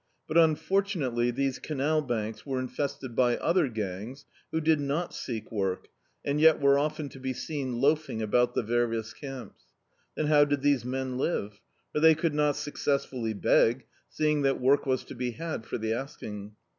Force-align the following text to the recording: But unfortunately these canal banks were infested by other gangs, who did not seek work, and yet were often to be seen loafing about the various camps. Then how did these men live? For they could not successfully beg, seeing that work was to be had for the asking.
But 0.27 0.35
unfortunately 0.35 1.29
these 1.29 1.59
canal 1.59 2.01
banks 2.01 2.43
were 2.43 2.57
infested 2.59 3.15
by 3.15 3.37
other 3.37 3.67
gangs, 3.67 4.25
who 4.51 4.59
did 4.59 4.79
not 4.79 5.13
seek 5.13 5.51
work, 5.51 5.89
and 6.25 6.41
yet 6.41 6.59
were 6.59 6.79
often 6.79 7.07
to 7.09 7.19
be 7.19 7.33
seen 7.33 7.79
loafing 7.79 8.19
about 8.19 8.55
the 8.55 8.63
various 8.63 9.13
camps. 9.13 9.65
Then 10.17 10.25
how 10.25 10.45
did 10.45 10.63
these 10.63 10.83
men 10.83 11.19
live? 11.19 11.61
For 11.93 11.99
they 11.99 12.15
could 12.15 12.33
not 12.33 12.55
successfully 12.55 13.33
beg, 13.35 13.85
seeing 14.09 14.41
that 14.41 14.59
work 14.59 14.87
was 14.87 15.03
to 15.03 15.13
be 15.13 15.33
had 15.33 15.67
for 15.67 15.77
the 15.77 15.93
asking. 15.93 16.55